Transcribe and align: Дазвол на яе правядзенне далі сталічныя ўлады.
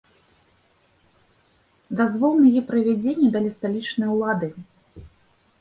Дазвол 2.01 2.35
на 2.45 2.49
яе 2.53 2.63
правядзенне 2.71 3.29
далі 3.37 3.49
сталічныя 3.57 4.09
ўлады. 4.15 4.47